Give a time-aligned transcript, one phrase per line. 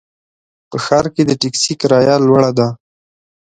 [0.69, 2.67] په ښار کې د ټکسي کرایه لوړه ده.